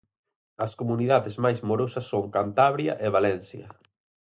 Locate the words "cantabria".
2.35-2.93